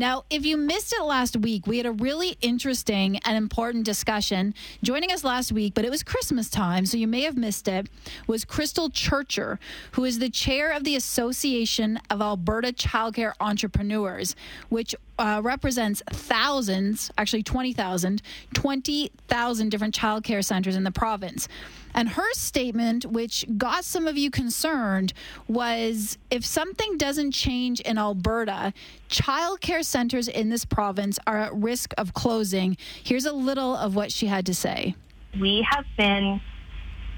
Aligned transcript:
Now, 0.00 0.24
if 0.30 0.46
you 0.46 0.56
missed 0.56 0.94
it 0.94 1.02
last 1.02 1.36
week, 1.36 1.66
we 1.66 1.76
had 1.76 1.84
a 1.84 1.92
really 1.92 2.38
interesting 2.40 3.18
and 3.26 3.36
important 3.36 3.84
discussion. 3.84 4.54
Joining 4.82 5.12
us 5.12 5.24
last 5.24 5.52
week, 5.52 5.74
but 5.74 5.84
it 5.84 5.90
was 5.90 6.02
Christmas 6.02 6.48
time, 6.48 6.86
so 6.86 6.96
you 6.96 7.06
may 7.06 7.20
have 7.20 7.36
missed 7.36 7.68
it, 7.68 7.90
was 8.26 8.46
Crystal 8.46 8.88
Churcher, 8.88 9.60
who 9.92 10.06
is 10.06 10.18
the 10.18 10.30
chair 10.30 10.70
of 10.70 10.84
the 10.84 10.96
Association 10.96 12.00
of 12.08 12.22
Alberta 12.22 12.72
Childcare 12.72 13.34
Entrepreneurs, 13.40 14.34
which 14.70 14.94
uh, 15.20 15.40
represents 15.42 16.02
thousands, 16.10 17.10
actually 17.18 17.42
20,000, 17.42 18.22
20,000 18.54 19.68
different 19.68 19.94
childcare 19.94 20.44
centers 20.44 20.74
in 20.74 20.82
the 20.82 20.90
province. 20.90 21.46
And 21.94 22.08
her 22.10 22.32
statement, 22.32 23.04
which 23.04 23.44
got 23.58 23.84
some 23.84 24.06
of 24.06 24.16
you 24.16 24.30
concerned, 24.30 25.12
was 25.46 26.16
if 26.30 26.44
something 26.44 26.96
doesn't 26.96 27.32
change 27.32 27.80
in 27.80 27.98
Alberta, 27.98 28.72
childcare 29.10 29.84
centers 29.84 30.26
in 30.26 30.48
this 30.48 30.64
province 30.64 31.18
are 31.26 31.38
at 31.38 31.54
risk 31.54 31.92
of 31.98 32.14
closing. 32.14 32.76
Here's 33.02 33.26
a 33.26 33.32
little 33.32 33.76
of 33.76 33.94
what 33.94 34.10
she 34.10 34.26
had 34.26 34.46
to 34.46 34.54
say. 34.54 34.94
We 35.38 35.66
have 35.70 35.84
been 35.98 36.40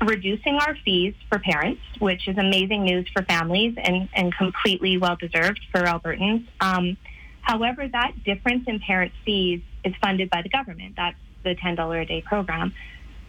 reducing 0.06 0.56
our 0.56 0.76
fees 0.84 1.14
for 1.28 1.38
parents, 1.38 1.80
which 2.00 2.26
is 2.26 2.36
amazing 2.36 2.82
news 2.82 3.08
for 3.12 3.22
families 3.22 3.74
and, 3.76 4.08
and 4.14 4.34
completely 4.34 4.98
well 4.98 5.16
deserved 5.16 5.60
for 5.70 5.82
Albertans. 5.82 6.46
Um, 6.60 6.96
however, 7.42 7.86
that 7.88 8.12
difference 8.24 8.64
in 8.66 8.80
parent 8.80 9.12
fees 9.24 9.62
is 9.84 9.94
funded 10.02 10.30
by 10.30 10.42
the 10.42 10.48
government. 10.48 10.94
That's 10.96 11.16
the 11.44 11.54
$10 11.54 12.02
a 12.02 12.06
day 12.06 12.22
program 12.22 12.72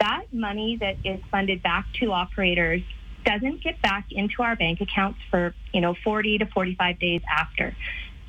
that 0.04 0.26
money 0.34 0.78
that 0.82 0.98
is 1.06 1.22
funded 1.32 1.64
back 1.64 1.86
to 2.02 2.12
operators 2.12 2.82
doesn't 3.26 3.64
get 3.64 3.82
back 3.82 4.06
into 4.12 4.42
our 4.42 4.56
bank 4.56 4.82
accounts 4.82 5.20
for, 5.32 5.56
you 5.74 5.80
know, 5.80 5.96
40 6.04 6.40
to 6.40 6.46
45 6.48 7.00
days 7.00 7.22
after. 7.32 7.76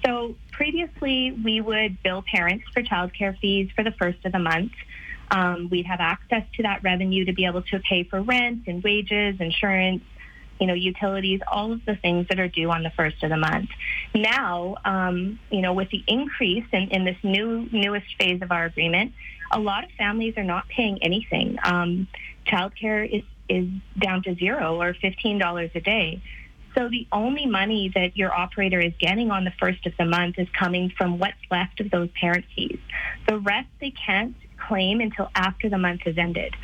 So 0.06 0.36
previously, 0.52 1.32
we 1.32 1.60
would 1.60 2.00
bill 2.04 2.22
parents 2.32 2.64
for 2.72 2.82
childcare 2.82 3.36
fees 3.40 3.70
for 3.74 3.82
the 3.82 3.90
first 3.92 4.24
of 4.24 4.30
the 4.30 4.38
month. 4.38 4.70
Um, 5.32 5.68
we'd 5.68 5.86
have 5.86 5.98
access 5.98 6.44
to 6.56 6.62
that 6.62 6.84
revenue 6.84 7.24
to 7.24 7.32
be 7.32 7.44
able 7.44 7.62
to 7.62 7.80
pay 7.80 8.04
for 8.04 8.22
rent 8.22 8.68
and 8.68 8.84
wages, 8.84 9.40
insurance, 9.40 10.04
you 10.60 10.66
know, 10.66 10.74
utilities, 10.74 11.40
all 11.50 11.72
of 11.72 11.84
the 11.84 11.96
things 11.96 12.26
that 12.28 12.38
are 12.38 12.48
due 12.48 12.70
on 12.70 12.82
the 12.82 12.90
first 12.90 13.22
of 13.22 13.30
the 13.30 13.36
month. 13.36 13.70
Now, 14.14 14.76
um, 14.84 15.38
you 15.50 15.60
know, 15.60 15.72
with 15.72 15.90
the 15.90 16.02
increase 16.06 16.64
in, 16.72 16.90
in 16.90 17.04
this 17.04 17.16
new 17.22 17.68
newest 17.72 18.06
phase 18.18 18.40
of 18.42 18.52
our 18.52 18.64
agreement, 18.64 19.12
a 19.50 19.58
lot 19.58 19.84
of 19.84 19.90
families 19.92 20.34
are 20.36 20.44
not 20.44 20.68
paying 20.68 21.02
anything. 21.02 21.58
Um, 21.62 22.08
childcare 22.46 23.08
is 23.08 23.22
is 23.48 23.68
down 23.98 24.22
to 24.22 24.34
zero 24.34 24.80
or 24.80 24.94
fifteen 24.94 25.38
dollars 25.38 25.70
a 25.74 25.80
day. 25.80 26.22
So 26.74 26.88
the 26.88 27.06
only 27.12 27.46
money 27.46 27.92
that 27.94 28.16
your 28.16 28.34
operator 28.34 28.80
is 28.80 28.92
getting 28.98 29.30
on 29.30 29.44
the 29.44 29.52
first 29.60 29.86
of 29.86 29.92
the 29.96 30.04
month 30.04 30.38
is 30.38 30.48
coming 30.58 30.90
from 30.96 31.18
what's 31.20 31.38
left 31.50 31.80
of 31.80 31.90
those 31.90 32.08
parent 32.20 32.46
fees. 32.54 32.80
The 33.28 33.38
rest 33.38 33.68
they 33.80 33.92
can't 33.92 34.34
claim 34.56 35.00
until 35.00 35.30
after 35.36 35.68
the 35.68 35.78
month 35.78 36.02
has 36.02 36.18
ended. 36.18 36.54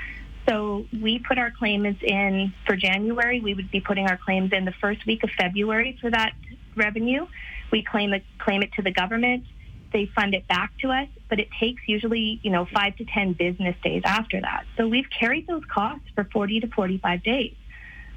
So 0.49 0.87
we 0.93 1.19
put 1.19 1.39
our 1.39 1.51
claims 1.51 1.97
in 2.03 2.53
for 2.67 2.77
January. 2.77 3.41
We 3.41 3.55
would 3.55 3.71
be 3.71 3.81
putting 3.81 4.07
our 4.07 4.17
claims 4.17 4.53
in 4.53 4.65
the 4.65 4.75
first 4.81 5.07
week 5.07 5.23
of 5.23 5.31
February 5.31 5.99
for 6.01 6.11
that 6.11 6.33
revenue. 6.77 7.27
We 7.71 7.83
claim 7.83 8.13
it, 8.13 8.25
claim 8.39 8.63
it 8.63 8.73
to 8.75 8.83
the 8.83 8.91
government. 8.91 9.45
They 9.93 10.07
fund 10.15 10.35
it 10.35 10.47
back 10.49 10.73
to 10.83 10.91
us, 10.91 11.09
but 11.29 11.41
it 11.41 11.49
takes 11.59 11.83
usually, 11.87 12.41
you 12.43 12.51
know, 12.51 12.67
five 12.73 12.97
to 12.97 13.05
10 13.05 13.35
business 13.35 13.77
days 13.83 14.03
after 14.05 14.41
that. 14.41 14.65
So 14.77 14.89
we've 14.89 15.09
carried 15.19 15.47
those 15.47 15.65
costs 15.73 16.07
for 16.15 16.25
40 16.25 16.61
to 16.61 16.69
45 16.69 17.23
days. 17.23 17.55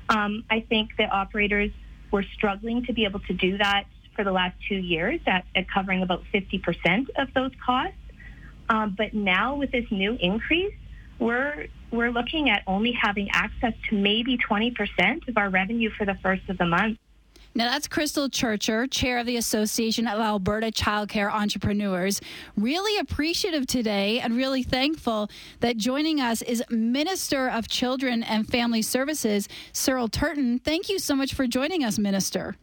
Um, 0.10 0.44
I 0.50 0.60
think 0.62 0.92
that 0.98 1.12
operators 1.12 1.72
were 2.12 2.24
struggling 2.36 2.86
to 2.86 2.94
be 2.94 3.06
able 3.06 3.22
to 3.22 3.34
do 3.34 3.58
that 3.58 3.86
for 4.16 4.24
the 4.24 4.32
last 4.32 4.56
two 4.70 4.76
years 4.76 5.20
at, 5.26 5.46
at 5.56 5.70
covering 5.70 6.04
about 6.04 6.24
50% 6.34 7.08
of 7.18 7.34
those 7.34 7.52
costs. 7.66 7.96
Um, 8.70 8.96
but 8.98 9.14
now 9.14 9.56
with 9.56 9.72
this 9.72 9.86
new 9.90 10.16
increase, 10.20 10.74
we're 11.20 11.68
we're 11.94 12.12
looking 12.12 12.50
at 12.50 12.64
only 12.68 12.92
having 12.92 13.30
access 13.32 13.74
to 13.90 13.96
maybe 13.96 14.38
20% 14.38 15.28
of 15.28 15.38
our 15.38 15.50
revenue 15.50 15.92
for 15.98 16.06
the 16.06 16.16
first 16.16 16.50
of 16.50 16.58
the 16.58 16.66
month. 16.66 16.98
Now, 17.56 17.70
that's 17.70 17.88
Crystal 17.88 18.30
Churcher, 18.30 18.88
chair 18.88 19.20
of 19.20 19.28
the 19.28 19.38
Association 19.38 20.08
of 20.08 20.20
Alberta 20.20 20.72
Childcare 20.72 21.32
Entrepreneurs. 21.32 22.20
Really 22.58 22.98
appreciative 22.98 23.68
today 23.68 24.20
and 24.20 24.36
really 24.36 24.64
thankful 24.64 25.30
that 25.60 25.78
joining 25.78 26.20
us 26.20 26.42
is 26.42 26.64
Minister 26.72 27.48
of 27.48 27.68
Children 27.68 28.24
and 28.24 28.50
Family 28.50 28.82
Services, 28.82 29.48
Searle 29.72 30.08
Turton. 30.08 30.58
Thank 30.58 30.90
you 30.90 30.98
so 30.98 31.16
much 31.16 31.36
for 31.36 31.46
joining 31.46 31.84
us, 31.84 32.00
Minister. 32.00 32.56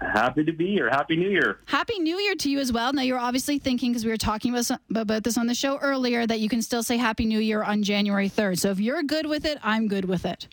Happy 0.00 0.44
to 0.44 0.52
be 0.52 0.68
here. 0.68 0.88
Happy 0.90 1.16
New 1.16 1.28
Year. 1.28 1.58
Happy 1.66 1.98
New 1.98 2.18
Year 2.18 2.34
to 2.36 2.50
you 2.50 2.58
as 2.58 2.72
well. 2.72 2.92
Now, 2.92 3.02
you're 3.02 3.18
obviously 3.18 3.58
thinking, 3.58 3.90
because 3.90 4.04
we 4.04 4.10
were 4.10 4.16
talking 4.16 4.54
about, 4.54 4.80
about 4.94 5.24
this 5.24 5.36
on 5.38 5.46
the 5.46 5.54
show 5.54 5.78
earlier, 5.78 6.26
that 6.26 6.40
you 6.40 6.48
can 6.48 6.62
still 6.62 6.82
say 6.82 6.96
Happy 6.96 7.24
New 7.24 7.38
Year 7.40 7.62
on 7.62 7.82
January 7.82 8.28
3rd. 8.28 8.58
So 8.58 8.70
if 8.70 8.80
you're 8.80 9.02
good 9.02 9.26
with 9.26 9.44
it, 9.44 9.58
I'm 9.62 9.88
good 9.88 10.04
with 10.04 10.24
it. 10.24 10.48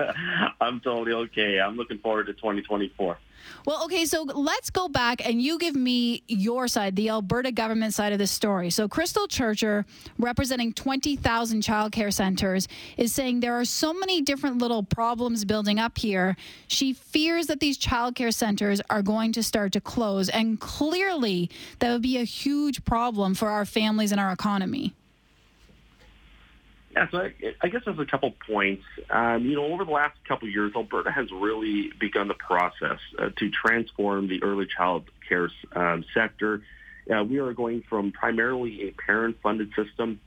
I'm 0.60 0.80
totally 0.80 1.12
okay. 1.12 1.60
I'm 1.60 1.76
looking 1.76 1.98
forward 1.98 2.26
to 2.26 2.34
2024. 2.34 3.18
Well, 3.66 3.84
okay, 3.84 4.06
so 4.06 4.22
let's 4.22 4.70
go 4.70 4.88
back 4.88 5.26
and 5.26 5.40
you 5.40 5.58
give 5.58 5.74
me 5.74 6.22
your 6.28 6.68
side, 6.68 6.96
the 6.96 7.10
Alberta 7.10 7.52
government 7.52 7.94
side 7.94 8.12
of 8.12 8.18
this 8.18 8.30
story. 8.30 8.70
So, 8.70 8.88
Crystal 8.88 9.26
Churcher, 9.26 9.84
representing 10.18 10.72
20,000 10.72 11.62
childcare 11.62 12.12
centers, 12.12 12.68
is 12.96 13.12
saying 13.12 13.40
there 13.40 13.58
are 13.58 13.64
so 13.64 13.92
many 13.92 14.22
different 14.22 14.58
little 14.58 14.82
problems 14.82 15.44
building 15.44 15.78
up 15.78 15.98
here. 15.98 16.36
She 16.68 16.92
fears 16.92 17.46
that 17.48 17.60
these 17.60 17.78
childcare 17.78 18.32
centers 18.32 18.80
are 18.88 19.02
going 19.02 19.32
to 19.32 19.42
start 19.42 19.72
to 19.72 19.80
close, 19.80 20.28
and 20.28 20.58
clearly 20.60 21.50
that 21.80 21.92
would 21.92 22.02
be 22.02 22.18
a 22.18 22.24
huge 22.24 22.84
problem 22.84 23.34
for 23.34 23.48
our 23.48 23.64
families 23.64 24.12
and 24.12 24.20
our 24.20 24.32
economy. 24.32 24.94
Yeah, 26.92 27.06
so 27.10 27.18
I, 27.18 27.32
I 27.60 27.68
guess 27.68 27.82
there's 27.84 27.98
a 27.98 28.04
couple 28.04 28.32
points. 28.48 28.82
Um, 29.10 29.44
you 29.44 29.54
know, 29.54 29.64
over 29.72 29.84
the 29.84 29.92
last 29.92 30.16
couple 30.26 30.48
of 30.48 30.54
years, 30.54 30.72
Alberta 30.74 31.10
has 31.10 31.30
really 31.30 31.90
begun 32.00 32.26
the 32.26 32.34
process 32.34 32.98
uh, 33.18 33.30
to 33.38 33.50
transform 33.50 34.28
the 34.28 34.42
early 34.42 34.66
child 34.66 35.04
care 35.28 35.50
um, 35.76 36.04
sector. 36.12 36.62
Uh, 37.08 37.22
we 37.22 37.38
are 37.38 37.52
going 37.52 37.82
from 37.88 38.10
primarily 38.10 38.88
a 38.88 38.90
parent-funded 39.06 39.70
system 39.76 40.20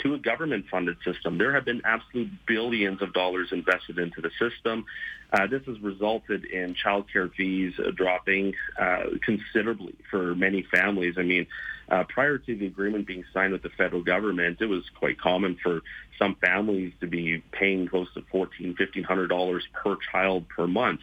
to 0.00 0.14
a 0.14 0.18
government-funded 0.18 0.96
system. 1.04 1.38
There 1.38 1.54
have 1.54 1.64
been 1.64 1.82
absolute 1.84 2.30
billions 2.46 3.02
of 3.02 3.12
dollars 3.12 3.48
invested 3.52 3.98
into 3.98 4.20
the 4.20 4.30
system. 4.38 4.84
Uh, 5.32 5.46
this 5.46 5.62
has 5.66 5.78
resulted 5.80 6.44
in 6.44 6.74
childcare 6.74 7.32
fees 7.34 7.74
dropping 7.94 8.54
uh, 8.78 9.04
considerably 9.22 9.94
for 10.10 10.34
many 10.34 10.62
families. 10.62 11.14
I 11.18 11.22
mean, 11.22 11.46
uh, 11.90 12.04
prior 12.04 12.38
to 12.38 12.56
the 12.56 12.66
agreement 12.66 13.06
being 13.06 13.24
signed 13.32 13.52
with 13.52 13.62
the 13.62 13.70
federal 13.70 14.02
government, 14.02 14.60
it 14.60 14.66
was 14.66 14.84
quite 14.98 15.18
common 15.20 15.56
for 15.62 15.80
some 16.18 16.34
families 16.36 16.92
to 17.00 17.06
be 17.06 17.42
paying 17.52 17.88
close 17.88 18.08
to 18.14 18.22
fourteen, 18.30 18.74
fifteen 18.76 19.04
hundred 19.04 19.28
dollars 19.28 19.64
per 19.72 19.96
child 20.12 20.48
per 20.48 20.66
month. 20.66 21.00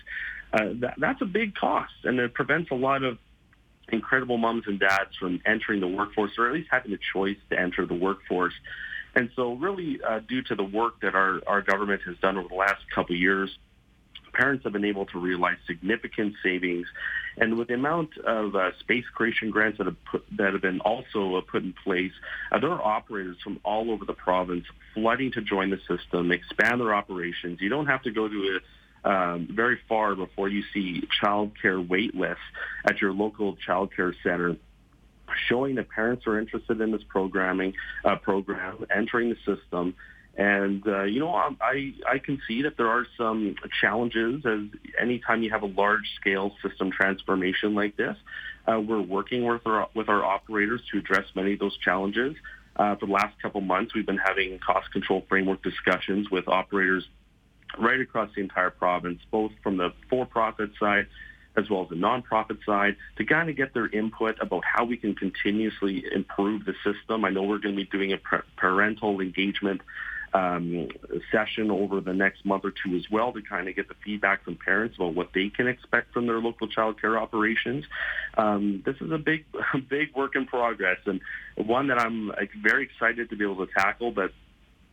Uh, 0.54 0.70
that, 0.74 0.94
that's 0.98 1.22
a 1.22 1.26
big 1.26 1.56
cost, 1.56 1.94
and 2.04 2.20
it 2.20 2.34
prevents 2.34 2.72
a 2.72 2.76
lot 2.76 3.04
of 3.04 3.18
incredible 3.92 4.38
moms 4.38 4.64
and 4.68 4.80
dads 4.80 5.16
from 5.20 5.42
entering 5.46 5.80
the 5.80 5.88
workforce, 5.88 6.32
or 6.38 6.48
at 6.48 6.54
least 6.54 6.70
having 6.72 6.92
the 6.92 7.00
choice 7.14 7.38
to 7.50 7.60
enter 7.60 7.86
the 7.86 7.94
workforce. 7.94 8.54
And 9.16 9.30
so, 9.36 9.54
really, 9.54 10.00
uh, 10.04 10.20
due 10.20 10.42
to 10.44 10.56
the 10.56 10.64
work 10.64 11.00
that 11.02 11.16
our, 11.16 11.42
our 11.48 11.62
government 11.62 12.02
has 12.06 12.18
done 12.18 12.38
over 12.38 12.50
the 12.50 12.56
last 12.56 12.82
couple 12.94 13.16
of 13.16 13.22
years, 13.22 13.58
parents 14.34 14.64
have 14.66 14.74
been 14.74 14.86
able 14.86 15.06
to 15.08 15.20
realize 15.20 15.58
significant 15.66 16.36
savings. 16.44 16.88
And 17.38 17.58
with 17.58 17.70
the 17.70 17.74
amount 17.74 18.18
of 18.18 18.56
uh, 18.56 18.78
space 18.80 19.06
creation 19.14 19.50
grants 19.50 19.78
that 19.78 19.88
have, 19.88 20.04
put, 20.06 20.26
that 20.38 20.54
have 20.54 20.62
been 20.62 20.82
also 20.82 21.36
uh, 21.36 21.42
put 21.42 21.64
in 21.64 21.74
place, 21.74 22.12
uh, 22.52 22.60
there 22.60 22.72
are 22.72 22.82
operators 22.82 23.38
from 23.44 23.60
all 23.64 23.92
over 23.92 24.06
the 24.06 24.14
province 24.14 24.66
flooding 24.94 25.32
to 25.34 25.42
join 25.42 25.70
the 25.70 25.80
system, 25.88 26.32
expand 26.32 26.82
their 26.82 26.94
operations. 26.94 27.62
You 27.62 27.70
don't 27.70 27.88
have 27.88 28.04
to 28.04 28.12
go 28.12 28.28
to 28.28 28.58
a 28.58 28.60
um, 29.06 29.48
very 29.52 29.80
far 29.88 30.16
before 30.16 30.50
you 30.50 30.64
see 30.74 31.08
childcare 31.22 31.86
wait 31.88 32.16
lists 32.16 32.44
at 32.86 33.00
your 33.02 33.14
local 33.14 33.56
childcare 33.68 34.14
center 34.24 34.58
showing 35.48 35.76
that 35.76 35.90
parents 35.90 36.26
are 36.28 36.40
interested 36.40 36.82
in 36.82 36.92
this 36.92 37.04
programming 37.08 37.74
uh, 38.04 38.16
program, 38.18 38.86
entering 38.96 39.30
the 39.30 39.56
system, 39.56 39.96
and 40.38 40.86
uh, 40.86 41.04
you 41.04 41.20
know, 41.20 41.34
I 41.34 41.94
I 42.10 42.20
can 42.20 42.42
see 42.48 42.64
that 42.64 42.76
there 42.76 42.90
are 42.90 43.06
some 43.18 43.56
challenges 43.80 44.46
as 44.46 44.60
anytime 45.00 45.44
you 45.44 45.52
have 45.52 45.64
a 45.64 45.68
large 45.68 46.12
scale 46.20 46.52
system 46.62 46.92
transformation 46.92 47.74
like 47.74 47.96
this. 47.96 48.18
Uh, 48.68 48.80
we're 48.80 49.02
working 49.02 49.46
with 49.46 49.66
our 49.66 49.88
with 49.94 50.10
our 50.10 50.26
operators 50.26 50.82
to 50.92 50.98
address 50.98 51.26
many 51.36 51.54
of 51.54 51.60
those 51.60 51.78
challenges. 51.78 52.36
Uh, 52.76 52.96
for 52.96 53.06
the 53.06 53.14
last 53.14 53.42
couple 53.42 53.62
months, 53.62 53.94
we've 53.94 54.06
been 54.06 54.18
having 54.18 54.60
cost 54.60 54.92
control 54.92 55.26
framework 55.30 55.64
discussions 55.64 56.30
with 56.30 56.50
operators 56.50 57.08
right 57.78 58.00
across 58.00 58.30
the 58.36 58.42
entire 58.42 58.70
province, 58.70 59.20
both 59.32 59.52
from 59.64 59.78
the 59.78 59.94
for-profit 60.10 60.72
side 60.80 61.08
as 61.58 61.70
well 61.70 61.84
as 61.84 61.90
the 61.90 61.96
nonprofit 61.96 62.58
side, 62.66 62.98
to 63.18 63.26
kind 63.26 63.50
of 63.50 63.56
get 63.56 63.74
their 63.74 63.88
input 63.88 64.38
about 64.42 64.64
how 64.66 64.84
we 64.84 64.98
can 64.98 65.16
continuously 65.16 66.04
improve 66.14 66.66
the 66.66 66.74
system. 66.84 67.24
I 67.24 67.30
know 67.30 67.44
we're 67.44 67.60
going 67.60 67.76
to 67.76 67.82
be 67.82 67.90
doing 67.90 68.14
a 68.14 68.18
parental 68.58 69.22
engagement 69.22 69.82
um, 70.34 70.90
session 71.32 71.72
over 71.72 72.02
the 72.02 72.14
next 72.14 72.44
month 72.44 72.66
or 72.66 72.72
two 72.72 72.96
as 72.98 73.10
well 73.10 73.32
to 73.32 73.42
kind 73.42 73.70
of 73.70 73.76
get 73.76 73.88
the 73.88 73.96
feedback 74.04 74.44
from 74.44 74.58
parents 74.58 74.98
about 74.98 75.16
what 75.16 75.30
they 75.34 75.50
can 75.50 75.68
expect 75.68 76.12
from 76.12 76.28
their 76.28 76.40
local 76.40 76.68
child 76.68 77.00
care 77.00 77.18
operations. 77.18 77.86
Um, 78.38 78.84
this 78.86 78.98
is 79.00 79.12
a 79.12 79.18
big, 79.18 79.46
big 79.90 80.14
work 80.14 80.36
in 80.36 80.46
progress 80.46 80.98
and 81.06 81.22
one 81.56 81.88
that 81.88 82.00
I'm 82.00 82.34
very 82.62 82.84
excited 82.84 83.30
to 83.30 83.38
be 83.38 83.46
able 83.46 83.66
to 83.66 83.72
tackle, 83.72 84.12
but 84.12 84.34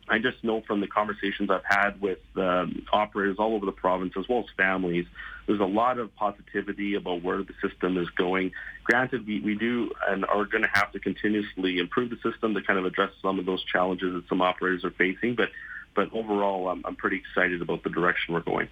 I 0.09 0.19
just 0.19 0.43
know 0.43 0.61
from 0.61 0.81
the 0.81 0.87
conversations 0.87 1.49
I've 1.49 1.63
had 1.63 2.01
with 2.01 2.19
um, 2.35 2.85
operators 2.91 3.37
all 3.39 3.55
over 3.55 3.65
the 3.65 3.71
province, 3.71 4.13
as 4.17 4.27
well 4.27 4.39
as 4.39 4.45
families, 4.57 5.05
there's 5.47 5.59
a 5.59 5.65
lot 5.65 5.97
of 5.97 6.13
positivity 6.15 6.95
about 6.95 7.23
where 7.23 7.43
the 7.43 7.53
system 7.61 7.97
is 7.97 8.09
going. 8.09 8.51
Granted, 8.83 9.25
we, 9.25 9.39
we 9.39 9.55
do 9.55 9.91
and 10.07 10.25
are 10.25 10.45
going 10.45 10.63
to 10.63 10.69
have 10.73 10.91
to 10.91 10.99
continuously 10.99 11.79
improve 11.79 12.09
the 12.09 12.17
system 12.17 12.53
to 12.53 12.61
kind 12.61 12.79
of 12.79 12.85
address 12.85 13.11
some 13.21 13.39
of 13.39 13.45
those 13.45 13.63
challenges 13.63 14.13
that 14.13 14.27
some 14.27 14.41
operators 14.41 14.83
are 14.83 14.91
facing. 14.91 15.35
But, 15.35 15.49
but 15.95 16.13
overall, 16.13 16.69
I'm, 16.69 16.81
I'm 16.85 16.95
pretty 16.95 17.17
excited 17.17 17.61
about 17.61 17.83
the 17.83 17.89
direction 17.89 18.33
we're 18.33 18.41
going. 18.41 18.67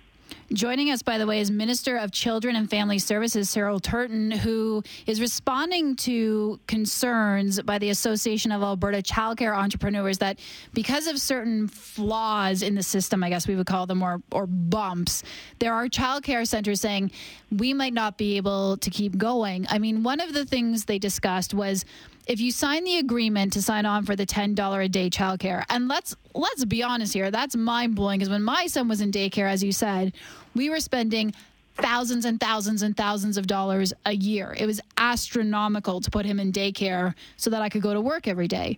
Joining 0.53 0.91
us, 0.91 1.01
by 1.01 1.17
the 1.17 1.25
way, 1.25 1.39
is 1.39 1.49
Minister 1.49 1.95
of 1.95 2.11
Children 2.11 2.57
and 2.57 2.69
Family 2.69 2.99
Services, 2.99 3.49
Searle 3.49 3.79
Turton, 3.79 4.31
who 4.31 4.83
is 5.07 5.21
responding 5.21 5.95
to 5.97 6.59
concerns 6.67 7.61
by 7.61 7.79
the 7.79 7.89
Association 7.89 8.51
of 8.51 8.61
Alberta 8.61 8.97
Childcare 8.97 9.55
Entrepreneurs 9.55 10.17
that 10.17 10.39
because 10.73 11.07
of 11.07 11.19
certain 11.19 11.67
flaws 11.67 12.63
in 12.63 12.75
the 12.75 12.83
system, 12.83 13.23
I 13.23 13.29
guess 13.29 13.47
we 13.47 13.55
would 13.55 13.65
call 13.65 13.85
them, 13.85 14.03
or, 14.03 14.21
or 14.31 14.45
bumps, 14.45 15.23
there 15.59 15.73
are 15.73 15.87
childcare 15.87 16.45
centers 16.45 16.81
saying 16.81 17.11
we 17.49 17.73
might 17.73 17.93
not 17.93 18.17
be 18.17 18.35
able 18.35 18.75
to 18.77 18.89
keep 18.89 19.17
going. 19.17 19.65
I 19.69 19.79
mean, 19.79 20.03
one 20.03 20.19
of 20.19 20.33
the 20.33 20.45
things 20.45 20.85
they 20.85 20.99
discussed 20.99 21.53
was 21.53 21.85
if 22.27 22.39
you 22.39 22.51
sign 22.51 22.83
the 22.83 22.97
agreement 22.97 23.53
to 23.53 23.61
sign 23.61 23.85
on 23.85 24.05
for 24.05 24.15
the 24.15 24.25
$10 24.25 24.85
a 24.85 24.89
day 24.89 25.09
childcare 25.09 25.63
and 25.69 25.87
let's 25.87 26.15
let's 26.33 26.65
be 26.65 26.83
honest 26.83 27.13
here 27.13 27.31
that's 27.31 27.55
mind 27.55 27.95
blowing 27.95 28.19
because 28.19 28.29
when 28.29 28.43
my 28.43 28.67
son 28.67 28.87
was 28.87 29.01
in 29.01 29.11
daycare 29.11 29.49
as 29.49 29.63
you 29.63 29.71
said 29.71 30.13
we 30.55 30.69
were 30.69 30.79
spending 30.79 31.33
thousands 31.75 32.25
and 32.25 32.39
thousands 32.39 32.81
and 32.81 32.95
thousands 32.95 33.37
of 33.37 33.47
dollars 33.47 33.93
a 34.05 34.13
year. 34.13 34.55
It 34.57 34.65
was 34.65 34.81
astronomical 34.97 36.01
to 36.01 36.11
put 36.11 36.25
him 36.25 36.39
in 36.39 36.51
daycare 36.51 37.15
so 37.37 37.49
that 37.49 37.61
I 37.61 37.69
could 37.69 37.81
go 37.81 37.93
to 37.93 38.01
work 38.01 38.27
every 38.27 38.47
day. 38.47 38.77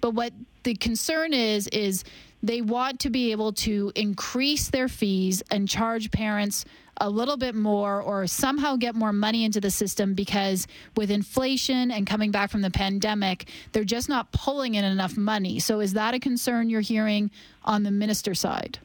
But 0.00 0.14
what 0.14 0.32
the 0.62 0.74
concern 0.74 1.32
is 1.32 1.68
is 1.68 2.04
they 2.42 2.62
want 2.62 3.00
to 3.00 3.10
be 3.10 3.32
able 3.32 3.52
to 3.52 3.92
increase 3.94 4.70
their 4.70 4.88
fees 4.88 5.42
and 5.50 5.68
charge 5.68 6.10
parents 6.10 6.64
a 7.00 7.08
little 7.08 7.36
bit 7.36 7.54
more 7.54 8.00
or 8.00 8.26
somehow 8.26 8.76
get 8.76 8.94
more 8.94 9.12
money 9.12 9.44
into 9.44 9.60
the 9.60 9.70
system 9.70 10.14
because 10.14 10.66
with 10.96 11.10
inflation 11.10 11.90
and 11.90 12.06
coming 12.06 12.30
back 12.30 12.50
from 12.50 12.60
the 12.60 12.70
pandemic, 12.70 13.48
they're 13.72 13.84
just 13.84 14.08
not 14.08 14.30
pulling 14.32 14.74
in 14.74 14.84
enough 14.84 15.16
money. 15.16 15.58
So, 15.58 15.80
is 15.80 15.94
that 15.94 16.14
a 16.14 16.20
concern 16.20 16.68
you're 16.68 16.80
hearing 16.80 17.30
on 17.64 17.82
the 17.82 17.90
minister 17.90 18.34
side? 18.34 18.78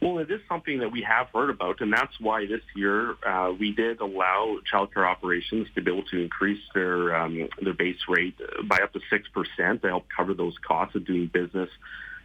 Well, 0.00 0.18
it 0.18 0.30
is 0.30 0.40
something 0.50 0.80
that 0.80 0.92
we 0.92 1.00
have 1.02 1.28
heard 1.34 1.48
about, 1.48 1.80
and 1.80 1.90
that's 1.90 2.20
why 2.20 2.44
this 2.44 2.60
year 2.76 3.14
uh, 3.26 3.52
we 3.58 3.72
did 3.72 4.00
allow 4.00 4.58
childcare 4.70 5.06
operations 5.06 5.66
to 5.74 5.80
be 5.80 5.90
able 5.90 6.02
to 6.04 6.20
increase 6.20 6.60
their 6.74 7.16
um, 7.16 7.48
their 7.62 7.72
base 7.72 8.00
rate 8.06 8.38
by 8.68 8.76
up 8.78 8.92
to 8.92 9.00
six 9.08 9.26
percent 9.28 9.80
to 9.80 9.88
help 9.88 10.04
cover 10.14 10.34
those 10.34 10.56
costs 10.58 10.94
of 10.94 11.06
doing 11.06 11.28
business 11.28 11.70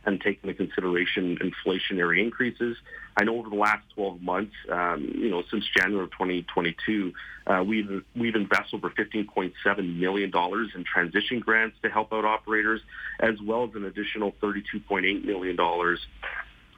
and 0.09 0.21
take 0.21 0.39
into 0.43 0.53
consideration 0.53 1.37
inflationary 1.37 2.21
increases. 2.21 2.77
I 3.17 3.23
know 3.23 3.37
over 3.37 3.49
the 3.49 3.55
last 3.55 3.83
12 3.95 4.21
months, 4.21 4.53
um, 4.69 5.03
you 5.15 5.29
know, 5.29 5.43
since 5.49 5.65
January 5.75 6.05
of 6.05 6.11
2022, 6.11 7.13
uh, 7.47 7.63
we've 7.65 8.03
we've 8.15 8.35
invested 8.35 8.75
over 8.75 8.89
15.7 8.89 9.99
million 9.99 10.29
dollars 10.29 10.69
in 10.75 10.83
transition 10.83 11.39
grants 11.39 11.77
to 11.83 11.89
help 11.89 12.13
out 12.13 12.25
operators, 12.25 12.81
as 13.19 13.41
well 13.41 13.63
as 13.63 13.75
an 13.75 13.85
additional 13.85 14.33
32.8 14.41 15.25
million 15.25 15.55
dollars 15.55 15.99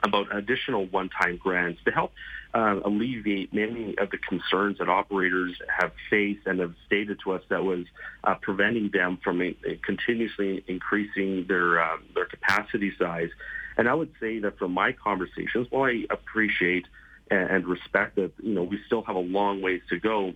about 0.02 0.34
additional 0.34 0.86
one-time 0.86 1.36
grants 1.36 1.80
to 1.84 1.90
help 1.90 2.12
uh, 2.54 2.80
alleviate 2.84 3.52
many 3.54 3.96
of 3.98 4.10
the 4.10 4.18
concerns 4.18 4.78
that 4.78 4.88
operators 4.88 5.56
have 5.68 5.92
faced 6.10 6.46
and 6.46 6.60
have 6.60 6.74
stated 6.86 7.18
to 7.24 7.32
us 7.32 7.42
that 7.48 7.64
was 7.64 7.86
uh, 8.24 8.34
preventing 8.34 8.90
them 8.92 9.18
from 9.22 9.40
uh, 9.40 9.70
continuously 9.84 10.62
increasing 10.66 11.46
their 11.46 11.80
uh, 11.80 11.96
their 12.14 12.26
capacity 12.26 12.92
size. 12.98 13.30
And 13.76 13.88
I 13.88 13.94
would 13.94 14.12
say 14.20 14.38
that 14.40 14.58
from 14.58 14.72
my 14.72 14.92
conversations, 14.92 15.66
while 15.70 15.84
I 15.84 16.04
appreciate 16.10 16.86
and, 17.30 17.50
and 17.50 17.66
respect 17.66 18.16
that 18.16 18.32
you 18.42 18.54
know 18.54 18.64
we 18.64 18.78
still 18.86 19.02
have 19.02 19.16
a 19.16 19.20
long 19.20 19.62
ways 19.62 19.80
to 19.88 19.98
go, 19.98 20.34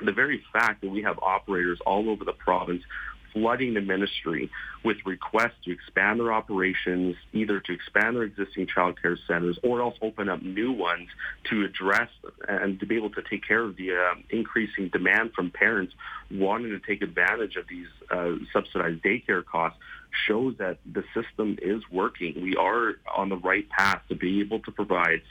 the 0.00 0.12
very 0.12 0.42
fact 0.52 0.82
that 0.82 0.90
we 0.90 1.02
have 1.02 1.18
operators 1.20 1.78
all 1.84 2.08
over 2.08 2.24
the 2.24 2.32
province 2.32 2.82
flooding 3.32 3.74
the 3.74 3.80
ministry 3.80 4.50
with 4.84 4.98
requests 5.04 5.56
to 5.64 5.72
expand 5.72 6.20
their 6.20 6.32
operations, 6.32 7.16
either 7.32 7.60
to 7.60 7.72
expand 7.72 8.16
their 8.16 8.24
existing 8.24 8.66
child 8.66 9.00
care 9.00 9.18
centers 9.26 9.58
or 9.62 9.80
else 9.80 9.96
open 10.02 10.28
up 10.28 10.42
new 10.42 10.72
ones 10.72 11.08
to 11.44 11.64
address 11.64 12.08
and 12.48 12.80
to 12.80 12.86
be 12.86 12.96
able 12.96 13.10
to 13.10 13.22
take 13.22 13.46
care 13.46 13.62
of 13.62 13.76
the 13.76 13.92
uh, 13.92 14.14
increasing 14.30 14.88
demand 14.88 15.32
from 15.34 15.50
parents 15.50 15.94
wanting 16.30 16.70
to 16.70 16.80
take 16.80 17.02
advantage 17.02 17.56
of 17.56 17.66
these 17.68 17.88
uh, 18.10 18.32
subsidized 18.52 19.02
daycare 19.02 19.44
costs 19.44 19.78
shows 20.26 20.54
that 20.58 20.78
the 20.90 21.04
system 21.14 21.58
is 21.62 21.82
working. 21.90 22.42
We 22.42 22.56
are 22.56 22.94
on 23.14 23.28
the 23.28 23.36
right 23.36 23.68
path 23.68 24.02
to 24.08 24.14
be 24.14 24.40
able 24.40 24.60
to 24.60 24.70
provide 24.70 25.22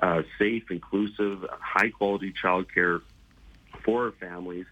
uh, 0.00 0.22
safe, 0.38 0.70
inclusive, 0.70 1.44
high-quality 1.50 2.34
childcare 2.42 3.02
for 3.84 4.12
families 4.12 4.66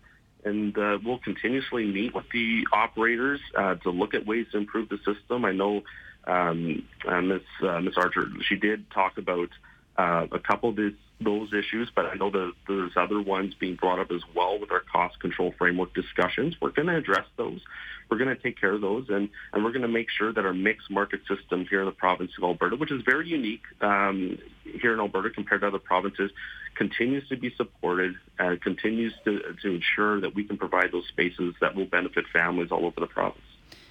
and 0.45 0.77
uh, 0.79 0.99
we'll 1.05 1.19
continuously 1.19 1.85
meet 1.87 2.15
with 2.15 2.25
the 2.33 2.67
operators 2.73 3.41
uh, 3.57 3.75
to 3.77 3.91
look 3.91 4.15
at 4.15 4.27
ways 4.27 4.47
to 4.53 4.59
improve 4.59 4.89
the 4.89 4.99
system. 4.99 5.45
I 5.45 5.53
know 5.53 5.83
um, 6.27 6.87
uh, 7.07 7.21
Ms. 7.21 7.41
Uh, 7.63 7.81
Ms. 7.81 7.95
Archer, 7.97 8.27
she 8.43 8.57
did 8.57 8.91
talk 8.91 9.19
about 9.19 9.49
uh, 9.97 10.27
a 10.31 10.39
couple 10.39 10.71
of 10.71 10.77
this, 10.77 10.93
those 11.21 11.53
issues, 11.53 11.91
but 11.95 12.07
I 12.07 12.15
know 12.15 12.31
that 12.31 12.53
there's 12.69 12.93
other 12.97 13.21
ones 13.21 13.55
being 13.55 13.75
brought 13.75 13.99
up 13.99 14.11
as 14.13 14.23
well 14.35 14.59
with 14.59 14.71
our 14.71 14.81
cost 14.81 15.19
control 15.21 15.53
framework 15.59 15.93
discussions. 15.93 16.55
We're 16.61 16.71
going 16.71 16.87
to 16.89 16.97
address 16.97 17.27
those. 17.37 17.61
We're 18.09 18.19
going 18.19 18.35
to 18.35 18.41
take 18.41 18.61
care 18.61 18.73
of 18.73 18.81
those, 18.81 19.07
and, 19.09 19.29
and 19.53 19.65
we're 19.65 19.73
going 19.73 19.83
to 19.83 19.89
make 19.89 20.11
sure 20.11 20.33
that 20.33 20.47
our 20.47 20.55
mixed 20.55 20.91
market 20.91 21.21
system 21.27 21.67
here 21.69 21.81
in 21.81 21.87
the 21.87 21.93
province 21.93 22.31
of 22.39 22.45
Alberta, 22.45 22.77
which 22.77 22.93
is 22.93 23.03
very 23.05 23.29
unique 23.29 23.63
um, 23.81 24.39
here 24.63 24.95
in 24.95 25.01
Alberta 25.01 25.31
compared 25.31 25.63
to 25.63 25.67
other 25.67 25.79
provinces, 25.79 26.31
continues 26.77 27.29
to 27.29 27.37
be 27.37 27.53
supported 27.57 28.15
and 28.39 28.61
continues 28.63 29.13
to, 29.25 29.41
to 29.63 29.75
ensure 29.75 30.21
that 30.21 30.35
we 30.35 30.45
can 30.45 30.57
provide 30.57 30.93
those 30.93 31.07
spaces 31.09 31.55
that 31.61 31.75
will 31.75 31.87
benefit 31.87 32.25
families 32.33 32.71
all 32.71 32.87
over 32.87 33.01
the 33.01 33.07
province. 33.07 33.43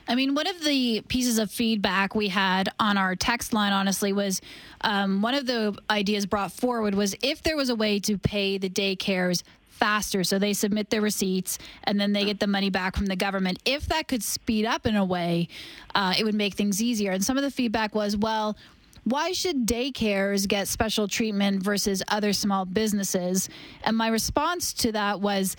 I 0.07 0.15
mean, 0.15 0.36
one 0.36 0.48
of 0.48 0.63
the 0.63 1.01
pieces 1.01 1.38
of 1.38 1.51
feedback 1.51 2.15
we 2.15 2.30
had 2.30 2.69
on 2.80 2.98
our 2.98 3.15
text 3.15 3.54
line, 3.54 3.74
honestly, 3.74 4.13
was 4.13 4.42
um, 4.81 5.21
one 5.21 5.33
of 5.33 5.45
the 5.45 5.77
ideas 5.89 6.25
brought 6.25 6.51
forward 6.51 6.95
was 6.95 7.15
if 7.21 7.44
there 7.44 7.57
was 7.57 7.69
a 7.69 7.75
way 7.75 8.00
to 8.00 8.18
pay 8.18 8.57
the 8.57 8.69
daycares 8.69 9.44
faster. 9.69 10.24
So 10.24 10.39
they 10.39 10.54
submit 10.54 10.89
their 10.89 11.01
receipts 11.01 11.59
and 11.83 12.00
then 12.00 12.13
they 12.13 12.25
get 12.25 12.39
the 12.39 12.48
money 12.48 12.69
back 12.69 12.95
from 12.95 13.06
the 13.06 13.15
government. 13.15 13.59
If 13.66 13.87
that 13.87 14.07
could 14.07 14.23
speed 14.23 14.66
up 14.66 14.87
in 14.87 14.95
a 14.95 15.06
way 15.06 15.49
uh, 15.94 16.14
it 16.18 16.23
would 16.23 16.35
make 16.35 16.56
things 16.56 16.81
easier. 16.81 17.11
And 17.11 17.23
some 17.23 17.37
of 17.37 17.44
the 17.44 17.52
feedback 17.52 17.94
was 17.94 18.18
well 18.18 18.57
why 19.04 19.31
should 19.31 19.66
daycares 19.66 20.45
get 20.49 20.68
special 20.68 21.07
treatment 21.07 21.64
versus 21.64 22.04
other 22.09 22.33
small 22.33 22.66
businesses? 22.66 23.47
And 23.83 23.95
my 23.95 24.09
response 24.09 24.73
to 24.73 24.92
that 24.92 25.21
was, 25.21 25.56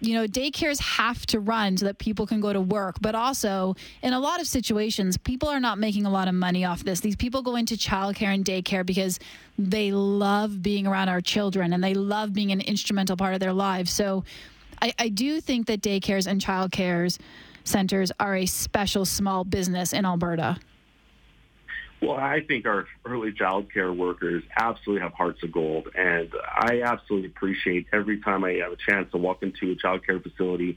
you 0.00 0.14
know, 0.14 0.26
daycares 0.26 0.80
have 0.80 1.24
to 1.26 1.40
run 1.40 1.76
so 1.76 1.86
that 1.86 1.98
people 1.98 2.26
can 2.26 2.40
go 2.40 2.52
to 2.52 2.60
work. 2.60 2.96
But 3.00 3.14
also, 3.14 3.76
in 4.02 4.12
a 4.12 4.20
lot 4.20 4.40
of 4.40 4.46
situations, 4.46 5.16
people 5.16 5.48
are 5.48 5.60
not 5.60 5.78
making 5.78 6.06
a 6.06 6.10
lot 6.10 6.28
of 6.28 6.34
money 6.34 6.64
off 6.64 6.84
this. 6.84 7.00
These 7.00 7.16
people 7.16 7.42
go 7.42 7.56
into 7.56 7.74
childcare 7.74 8.34
and 8.34 8.44
daycare 8.44 8.84
because 8.84 9.18
they 9.58 9.92
love 9.92 10.62
being 10.62 10.86
around 10.86 11.08
our 11.08 11.20
children 11.20 11.72
and 11.72 11.82
they 11.82 11.94
love 11.94 12.32
being 12.32 12.52
an 12.52 12.60
instrumental 12.60 13.16
part 13.16 13.34
of 13.34 13.40
their 13.40 13.52
lives. 13.52 13.92
So 13.92 14.24
I, 14.82 14.92
I 14.98 15.08
do 15.08 15.40
think 15.40 15.66
that 15.68 15.80
daycares 15.80 16.26
and 16.26 16.40
childcares 16.40 17.18
centers 17.64 18.12
are 18.20 18.36
a 18.36 18.46
special 18.46 19.04
small 19.04 19.44
business 19.44 19.92
in 19.92 20.04
Alberta. 20.04 20.58
Well, 22.06 22.16
I 22.16 22.40
think 22.40 22.66
our 22.66 22.86
early 23.04 23.32
child 23.32 23.72
care 23.72 23.92
workers 23.92 24.42
absolutely 24.56 25.02
have 25.02 25.12
hearts 25.12 25.42
of 25.42 25.52
gold, 25.52 25.88
and 25.94 26.30
I 26.46 26.82
absolutely 26.82 27.28
appreciate 27.28 27.86
every 27.92 28.20
time 28.20 28.44
I 28.44 28.52
have 28.54 28.72
a 28.72 28.76
chance 28.76 29.10
to 29.12 29.18
walk 29.18 29.42
into 29.42 29.70
a 29.72 29.76
child 29.76 30.06
care 30.06 30.20
facility 30.20 30.76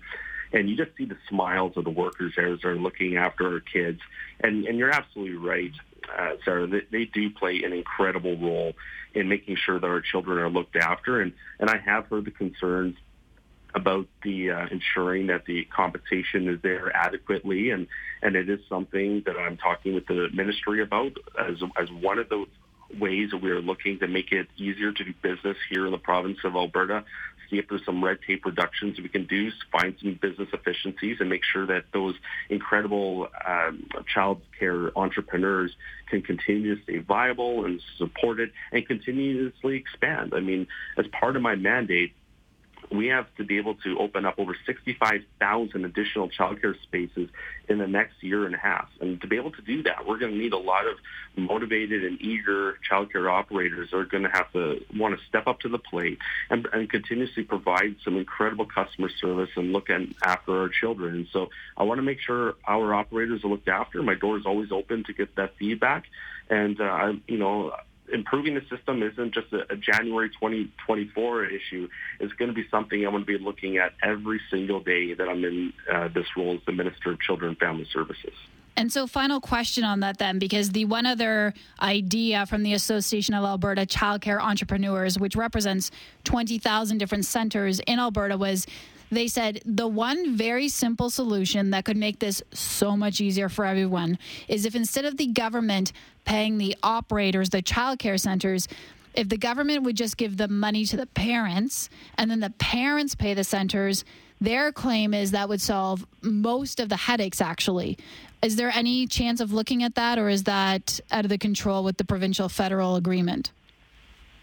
and 0.54 0.70
you 0.70 0.78
just 0.78 0.96
see 0.98 1.06
the 1.06 1.18
smiles 1.30 1.74
of 1.76 1.84
the 1.84 1.90
workers 1.90 2.34
there 2.36 2.54
as 2.54 2.60
they're 2.62 2.76
looking 2.76 3.18
after 3.18 3.54
our 3.54 3.60
kids. 3.60 4.00
And, 4.40 4.66
and 4.66 4.78
you're 4.78 4.92
absolutely 4.92 5.36
right, 5.36 5.72
uh, 6.18 6.36
Sarah. 6.46 6.68
They, 6.68 6.82
they 6.92 7.06
do 7.06 7.30
play 7.30 7.64
an 7.64 7.74
incredible 7.74 8.38
role 8.38 8.74
in 9.14 9.28
making 9.28 9.58
sure 9.58 9.80
that 9.80 9.88
our 9.88 10.02
children 10.02 10.38
are 10.38 10.50
looked 10.50 10.76
after. 10.76 11.22
And, 11.22 11.34
and 11.60 11.70
I 11.70 11.78
have 11.78 12.06
heard 12.08 12.26
the 12.26 12.32
concerns 12.32 12.96
about 13.78 14.08
the 14.24 14.52
uh, 14.52 14.66
ensuring 14.72 15.28
that 15.28 15.46
the 15.46 15.66
compensation 15.66 16.50
is 16.50 16.60
there 16.64 16.94
adequately, 16.96 17.70
and 17.70 17.88
and 18.22 18.36
it 18.36 18.50
is 18.50 18.60
something 18.68 19.24
that 19.26 19.38
I'm 19.38 19.56
talking 19.56 19.94
with 19.94 20.08
the 20.08 20.30
ministry 20.34 20.82
about 20.82 21.14
as 21.40 21.58
as 21.80 21.90
one 21.92 22.18
of 22.20 22.28
the 22.28 22.46
ways 23.00 23.32
that 23.32 23.42
we 23.42 23.52
are 23.52 23.62
looking 23.62 24.00
to 24.00 24.08
make 24.08 24.32
it 24.32 24.48
easier 24.58 24.92
to 24.92 25.04
do 25.04 25.14
business 25.22 25.58
here 25.70 25.86
in 25.86 25.92
the 25.92 25.98
province 25.98 26.40
of 26.44 26.56
Alberta. 26.56 27.04
see 27.50 27.58
if 27.58 27.68
there's 27.70 27.86
some 27.86 28.04
red 28.04 28.18
tape 28.26 28.46
reductions 28.46 28.98
we 29.00 29.10
can 29.10 29.26
do, 29.26 29.52
find 29.72 29.94
some 30.02 30.18
business 30.22 30.50
efficiencies, 30.54 31.18
and 31.20 31.30
make 31.30 31.44
sure 31.44 31.66
that 31.68 31.84
those 31.94 32.16
incredible 32.50 33.28
um, 33.46 33.88
child 34.14 34.42
care 34.58 34.98
entrepreneurs 34.98 35.72
can 36.10 36.22
continue 36.22 36.76
to 36.76 36.84
stay 36.84 36.98
viable 36.98 37.66
and 37.66 37.82
supported 37.98 38.52
and 38.72 38.88
continuously 38.88 39.76
expand. 39.76 40.34
I 40.34 40.40
mean, 40.40 40.68
as 40.98 41.06
part 41.08 41.36
of 41.36 41.42
my 41.42 41.56
mandate, 41.56 42.14
we 42.92 43.08
have 43.08 43.28
to 43.36 43.44
be 43.44 43.58
able 43.58 43.76
to 43.76 43.98
open 44.00 44.26
up 44.26 44.36
over 44.38 44.56
65,000 44.66 45.86
additional 45.86 46.30
childcare 46.30 46.80
spaces 46.84 47.30
in 47.68 47.78
the 47.80 47.88
next 47.88 48.22
year 48.22 48.46
and 48.46 48.56
a 48.56 48.58
half. 48.58 48.88
And 49.02 49.20
to 49.22 49.28
be 49.28 49.36
able 49.36 49.52
to 49.52 49.62
do 49.62 49.84
that, 49.84 50.08
we're 50.08 50.18
going 50.18 50.32
to 50.32 50.38
need 50.38 50.54
a 50.54 50.58
lot 50.58 50.88
of 50.88 50.98
motivated 51.36 52.04
and 52.04 52.22
eager 52.22 52.78
childcare 52.90 53.32
operators 53.32 53.92
that 53.92 53.98
are 53.98 54.06
going 54.06 54.24
to 54.24 54.30
have 54.30 54.52
to 54.54 54.84
want 54.96 55.18
to 55.18 55.26
step 55.26 55.48
up 55.48 55.60
to 55.62 55.70
the 55.70 55.78
plate 55.78 56.18
and, 56.50 56.68
and 56.72 56.90
continuously 56.90 57.44
provide 57.44 57.96
some 58.04 58.18
incredible 58.18 58.66
customer 58.66 59.10
service 59.10 59.50
and 59.56 59.74
look 59.74 59.90
at, 59.90 60.02
after 60.24 60.62
our 60.62 60.70
children. 60.70 61.28
So 61.32 61.50
I 61.76 61.84
want 61.84 62.00
to 62.00 62.04
make 62.04 62.20
sure 62.22 62.56
our 62.66 62.94
operators 62.94 63.44
are 63.44 63.48
looked 63.48 63.68
after. 63.68 64.02
My 64.02 64.16
door 64.16 64.38
is 64.38 64.46
always 64.46 64.72
open 64.72 65.04
to 65.06 65.14
get 65.14 65.36
that 65.36 65.56
feedback. 65.58 66.06
And, 66.50 66.80
uh, 66.80 67.14
you 67.28 67.38
know, 67.38 67.74
improving 68.12 68.56
the 68.56 68.62
system 68.76 69.04
isn't 69.04 69.34
just 69.34 69.52
a, 69.54 69.72
a, 69.72 69.76
January 69.76 70.30
2024 70.30 71.46
issue. 71.46 71.88
It's 72.20 72.34
going 72.34 72.50
to 72.50 72.56
be 72.56 72.68
something 72.70 73.04
I'm 73.06 73.12
going 73.12 73.26
to 73.26 73.28
be 73.28 73.38
looking 73.38 73.78
at 73.78 73.94
every 74.04 74.40
single 74.50 74.80
day 74.80 75.14
that 75.14 75.28
I'm 75.28 75.44
in 75.44 75.74
uh, 75.92 76.08
this 76.10 76.26
role 76.36 76.56
as 76.56 76.62
the 76.66 76.72
Minister 76.72 77.12
of 77.12 77.20
Children 77.20 77.50
and 77.50 77.58
Family 77.60 77.88
Services. 77.92 78.34
And 78.78 78.94
so, 78.94 79.08
final 79.08 79.42
question 79.42 79.84
on 79.84 80.02
that 80.02 80.20
then, 80.20 80.38
because 80.38 80.70
the 80.70 80.86
one 80.86 81.08
other 81.08 81.56
idea 81.82 82.46
from 82.46 82.62
the 82.62 82.74
Association 82.74 83.34
of 83.34 83.44
Alberta 83.44 83.88
Childcare 83.88 84.40
Entrepreneurs, 84.40 85.18
which 85.18 85.36
represents 85.36 85.90
20,000 86.26 87.00
different 87.00 87.26
centers 87.26 87.80
in 87.88 88.00
Alberta, 88.00 88.38
was 88.38 88.68
they 89.12 89.28
said 89.28 89.62
the 89.66 89.88
one 89.88 90.36
very 90.36 90.68
simple 90.68 91.10
solution 91.10 91.72
that 91.72 91.86
could 91.86 91.98
make 91.98 92.20
this 92.20 92.42
so 92.52 92.98
much 92.98 93.22
easier 93.22 93.50
for 93.50 93.66
everyone 93.66 94.18
is 94.48 94.66
if 94.66 94.76
instead 94.76 95.06
of 95.06 95.18
the 95.18 95.28
government 95.28 95.94
paying 96.26 96.58
the 96.58 96.76
operators, 96.84 97.50
the 97.50 97.64
childcare 97.64 98.20
centers, 98.20 98.68
if 99.14 99.30
the 99.30 99.38
government 99.38 99.84
would 99.84 99.96
just 99.96 100.18
give 100.18 100.38
the 100.38 100.48
money 100.48 100.86
to 100.86 100.98
the 100.98 101.06
parents 101.08 101.90
and 102.18 102.30
then 102.30 102.40
the 102.40 102.52
parents 102.52 103.16
pay 103.16 103.34
the 103.34 103.44
centers, 103.44 104.04
their 104.40 104.72
claim 104.72 105.14
is 105.14 105.32
that 105.32 105.50
would 105.50 105.62
solve 105.62 106.06
most 106.22 106.80
of 106.80 106.90
the 106.90 106.98
headaches 106.98 107.42
actually. 107.42 107.98
Is 108.44 108.56
there 108.56 108.70
any 108.70 109.08
chance 109.08 109.40
of 109.40 109.52
looking 109.52 109.84
at 109.84 109.96
that 109.96 110.20
or 110.20 110.30
is 110.30 110.44
that 110.44 111.00
out 111.12 111.26
of 111.26 111.30
the 111.30 111.40
control 111.40 111.84
with 111.84 111.98
the 111.98 112.06
provincial 112.06 112.50
federal 112.50 112.96
agreement? 112.96 113.52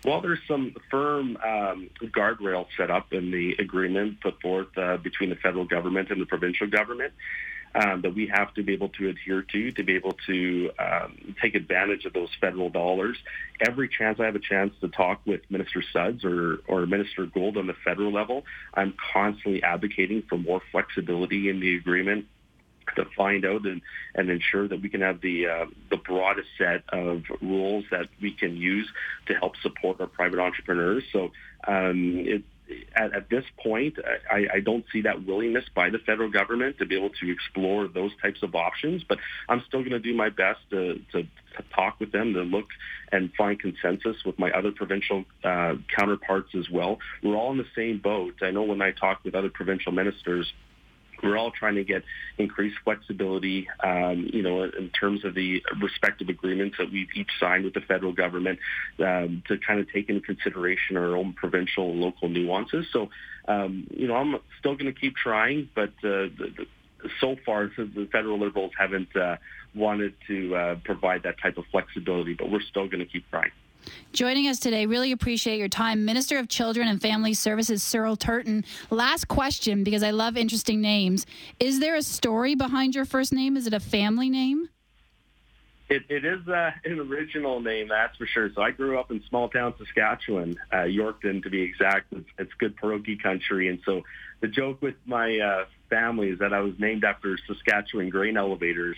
Well, 0.04 0.20
there's 0.20 0.40
some 0.46 0.74
firm 0.90 1.38
um, 1.38 1.90
guardrails 2.02 2.66
set 2.76 2.90
up 2.90 3.12
in 3.12 3.30
the 3.30 3.56
agreement 3.58 4.20
put 4.20 4.40
forth 4.40 4.76
uh, 4.76 4.98
between 4.98 5.30
the 5.30 5.36
federal 5.36 5.64
government 5.64 6.10
and 6.10 6.20
the 6.20 6.26
provincial 6.26 6.66
government 6.66 7.14
um, 7.74 8.02
that 8.02 8.14
we 8.14 8.26
have 8.26 8.52
to 8.54 8.62
be 8.62 8.74
able 8.74 8.90
to 8.90 9.08
adhere 9.08 9.42
to 9.42 9.72
to 9.72 9.82
be 9.82 9.96
able 9.96 10.12
to 10.26 10.70
um, 10.78 11.34
take 11.40 11.54
advantage 11.54 12.04
of 12.04 12.12
those 12.12 12.28
federal 12.40 12.68
dollars. 12.68 13.16
Every 13.66 13.88
chance 13.88 14.20
I 14.20 14.26
have 14.26 14.36
a 14.36 14.40
chance 14.40 14.74
to 14.82 14.88
talk 14.88 15.20
with 15.26 15.40
Minister 15.50 15.82
Sudds 15.92 16.24
or, 16.24 16.58
or 16.68 16.86
Minister 16.86 17.26
Gould 17.26 17.56
on 17.56 17.66
the 17.66 17.74
federal 17.84 18.12
level, 18.12 18.44
I'm 18.74 18.94
constantly 19.12 19.62
advocating 19.62 20.22
for 20.28 20.36
more 20.36 20.60
flexibility 20.70 21.48
in 21.48 21.60
the 21.60 21.76
agreement 21.76 22.26
to 22.96 23.04
find 23.16 23.44
out 23.44 23.64
and, 23.66 23.80
and 24.14 24.30
ensure 24.30 24.68
that 24.68 24.80
we 24.80 24.88
can 24.88 25.00
have 25.00 25.20
the 25.20 25.46
uh, 25.46 25.66
the 25.90 25.96
broadest 25.96 26.48
set 26.58 26.84
of 26.88 27.22
rules 27.40 27.84
that 27.90 28.08
we 28.20 28.32
can 28.32 28.56
use 28.56 28.88
to 29.26 29.34
help 29.34 29.56
support 29.62 30.00
our 30.00 30.06
private 30.06 30.38
entrepreneurs. 30.38 31.04
So 31.12 31.30
um, 31.66 32.14
it, 32.26 32.42
at, 32.96 33.14
at, 33.14 33.28
this 33.28 33.44
point, 33.62 33.98
I, 34.30 34.46
I, 34.54 34.60
don't 34.60 34.84
see 34.90 35.02
that 35.02 35.26
willingness 35.26 35.64
by 35.74 35.90
the 35.90 35.98
federal 35.98 36.30
government 36.30 36.78
to 36.78 36.86
be 36.86 36.96
able 36.96 37.10
to 37.10 37.30
explore 37.30 37.88
those 37.88 38.12
types 38.22 38.42
of 38.42 38.54
options. 38.54 39.02
But 39.06 39.18
I'm 39.48 39.62
still 39.68 39.80
going 39.80 39.92
to 39.92 39.98
do 39.98 40.14
my 40.14 40.30
best 40.30 40.60
to, 40.70 40.94
to, 41.12 41.22
to, 41.22 41.64
talk 41.74 42.00
with 42.00 42.10
them, 42.10 42.32
to 42.34 42.40
look 42.40 42.68
and 43.12 43.32
find 43.34 43.60
consensus 43.60 44.16
with 44.24 44.38
my 44.38 44.50
other 44.50 44.72
provincial 44.72 45.24
uh, 45.44 45.74
counterparts 45.94 46.54
as 46.54 46.70
well. 46.70 46.98
We're 47.22 47.36
all 47.36 47.52
in 47.52 47.58
the 47.58 47.66
same 47.76 47.98
boat. 47.98 48.36
I 48.42 48.50
know 48.50 48.62
when 48.62 48.80
I 48.80 48.92
talk 48.92 49.24
with 49.24 49.34
other 49.34 49.50
provincial 49.50 49.92
ministers, 49.92 50.52
we're 51.24 51.36
all 51.36 51.50
trying 51.50 51.76
to 51.76 51.84
get 51.84 52.02
increased 52.38 52.76
flexibility, 52.84 53.68
um, 53.82 54.28
you 54.32 54.42
know, 54.42 54.64
in 54.64 54.90
terms 54.90 55.24
of 55.24 55.34
the 55.34 55.62
respective 55.80 56.28
agreements 56.28 56.76
that 56.78 56.92
we've 56.92 57.08
each 57.14 57.30
signed 57.40 57.64
with 57.64 57.74
the 57.74 57.80
federal 57.80 58.12
government 58.12 58.58
um, 59.00 59.42
to 59.48 59.58
kind 59.58 59.80
of 59.80 59.90
take 59.92 60.08
into 60.08 60.20
consideration 60.20 60.96
our 60.96 61.16
own 61.16 61.32
provincial 61.32 61.90
and 61.90 62.00
local 62.00 62.28
nuances. 62.28 62.86
So, 62.92 63.10
um, 63.48 63.86
you 63.90 64.06
know, 64.06 64.14
I'm 64.16 64.36
still 64.58 64.74
going 64.74 64.92
to 64.92 64.98
keep 64.98 65.16
trying, 65.16 65.68
but 65.74 65.90
uh, 66.02 66.30
the, 66.38 66.52
the, 66.56 66.66
so 67.20 67.36
far 67.44 67.70
the 67.76 68.08
federal 68.10 68.38
liberals 68.38 68.72
haven't 68.78 69.14
uh, 69.16 69.36
wanted 69.74 70.14
to 70.28 70.54
uh, 70.54 70.74
provide 70.84 71.24
that 71.24 71.36
type 71.42 71.58
of 71.58 71.64
flexibility, 71.70 72.34
but 72.34 72.50
we're 72.50 72.62
still 72.62 72.86
going 72.86 73.00
to 73.00 73.06
keep 73.06 73.28
trying. 73.30 73.50
Joining 74.12 74.48
us 74.48 74.58
today, 74.58 74.86
really 74.86 75.12
appreciate 75.12 75.58
your 75.58 75.68
time. 75.68 76.04
Minister 76.04 76.38
of 76.38 76.48
Children 76.48 76.88
and 76.88 77.00
Family 77.00 77.34
Services, 77.34 77.82
Searle 77.82 78.16
Turton. 78.16 78.64
Last 78.90 79.28
question, 79.28 79.84
because 79.84 80.02
I 80.02 80.10
love 80.10 80.36
interesting 80.36 80.80
names. 80.80 81.26
Is 81.58 81.80
there 81.80 81.96
a 81.96 82.02
story 82.02 82.54
behind 82.54 82.94
your 82.94 83.04
first 83.04 83.32
name? 83.32 83.56
Is 83.56 83.66
it 83.66 83.74
a 83.74 83.80
family 83.80 84.30
name? 84.30 84.68
It, 85.88 86.04
it 86.08 86.24
is 86.24 86.46
uh, 86.48 86.70
an 86.84 86.98
original 87.00 87.60
name, 87.60 87.88
that's 87.88 88.16
for 88.16 88.26
sure. 88.26 88.50
So 88.54 88.62
I 88.62 88.70
grew 88.70 88.98
up 88.98 89.10
in 89.10 89.22
small 89.28 89.48
town 89.48 89.74
Saskatchewan, 89.78 90.56
uh, 90.72 90.76
Yorkton 90.78 91.42
to 91.42 91.50
be 91.50 91.62
exact. 91.62 92.12
It's, 92.12 92.28
it's 92.38 92.52
good 92.54 92.76
pierogi 92.76 93.20
country. 93.22 93.68
And 93.68 93.80
so 93.84 94.02
the 94.40 94.48
joke 94.48 94.80
with 94.82 94.96
my 95.04 95.38
uh, 95.38 95.64
family 95.90 96.28
is 96.28 96.38
that 96.38 96.52
I 96.52 96.60
was 96.60 96.74
named 96.78 97.04
after 97.04 97.36
Saskatchewan 97.46 98.10
grain 98.10 98.36
elevators 98.36 98.96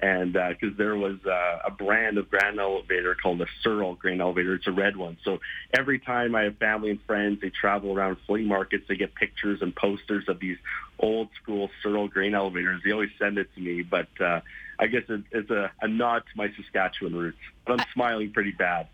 and 0.00 0.32
because 0.32 0.74
uh, 0.74 0.78
there 0.78 0.96
was 0.96 1.16
uh, 1.26 1.58
a 1.64 1.70
brand 1.70 2.16
of 2.16 2.30
grain 2.30 2.58
elevator 2.58 3.14
called 3.14 3.38
the 3.38 3.46
Searle 3.62 3.94
grain 3.94 4.20
elevator. 4.20 4.54
It's 4.54 4.66
a 4.66 4.72
red 4.72 4.96
one. 4.96 5.18
So 5.24 5.40
every 5.72 5.98
time 5.98 6.34
I 6.34 6.44
have 6.44 6.56
family 6.56 6.90
and 6.90 7.02
friends, 7.02 7.40
they 7.42 7.50
travel 7.50 7.92
around 7.92 8.16
flea 8.26 8.44
markets, 8.44 8.84
they 8.88 8.96
get 8.96 9.14
pictures 9.14 9.60
and 9.60 9.74
posters 9.74 10.24
of 10.28 10.40
these 10.40 10.56
old 10.98 11.28
school 11.42 11.70
Searle 11.82 12.08
grain 12.08 12.34
elevators. 12.34 12.80
They 12.84 12.92
always 12.92 13.10
send 13.18 13.38
it 13.38 13.54
to 13.54 13.60
me, 13.60 13.82
but 13.82 14.08
uh, 14.20 14.40
I 14.78 14.86
guess 14.86 15.02
it, 15.08 15.22
it's 15.32 15.50
a, 15.50 15.70
a 15.82 15.88
nod 15.88 16.20
to 16.20 16.36
my 16.36 16.50
Saskatchewan 16.56 17.14
roots. 17.14 17.38
But 17.66 17.80
I'm 17.80 17.86
smiling 17.92 18.32
pretty 18.32 18.52
bad. 18.52 18.88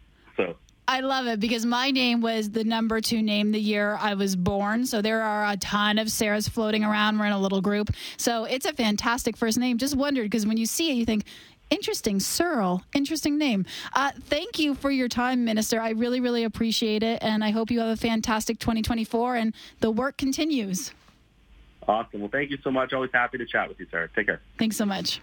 I 0.88 1.00
love 1.00 1.26
it 1.26 1.40
because 1.40 1.66
my 1.66 1.90
name 1.90 2.21
was 2.21 2.50
the 2.50 2.62
number 2.62 3.00
two 3.00 3.21
name 3.21 3.50
the 3.50 3.61
year 3.61 3.99
I 4.00 4.14
was 4.14 4.37
born. 4.37 4.87
So 4.87 5.02
there 5.02 5.21
are 5.23 5.50
a 5.50 5.57
ton 5.57 5.99
of 5.99 6.09
Sarahs 6.09 6.49
floating 6.49 6.85
around. 6.85 7.19
We're 7.19 7.26
in 7.26 7.33
a 7.33 7.40
little 7.40 7.61
group. 7.61 7.90
So 8.16 8.45
it's 8.45 8.66
a 8.66 8.73
fantastic 8.73 9.37
first 9.37 9.59
name. 9.59 9.78
Just 9.78 9.97
wondered 9.97 10.25
because 10.25 10.47
when 10.47 10.57
you 10.57 10.66
see 10.66 10.90
it, 10.90 10.95
you 10.95 11.05
think, 11.05 11.25
interesting, 11.71 12.21
Searle, 12.21 12.83
interesting 12.95 13.37
name. 13.37 13.66
Uh, 13.95 14.12
thank 14.26 14.61
you 14.61 14.76
for 14.76 14.90
your 14.90 15.09
time, 15.09 15.45
Minister. 15.45 15.81
I 15.81 15.90
really, 15.90 16.21
really 16.21 16.45
appreciate 16.45 17.02
it. 17.02 17.21
And 17.21 17.43
I 17.43 17.50
hope 17.50 17.71
you 17.73 17.81
have 17.81 17.88
a 17.88 17.97
fantastic 17.97 18.61
2024 18.61 19.37
and 19.37 19.55
the 19.81 19.90
work 19.90 20.16
continues. 20.16 20.93
Awesome. 21.88 22.21
Well, 22.21 22.31
thank 22.31 22.50
you 22.50 22.59
so 22.62 22.71
much. 22.71 22.93
Always 22.93 23.11
happy 23.12 23.38
to 23.38 23.47
chat 23.47 23.69
with 23.69 23.81
you, 23.81 23.87
Sarah. 23.90 24.09
Take 24.14 24.26
care. 24.26 24.40
Thanks 24.59 24.76
so 24.76 24.85
much. 24.85 25.21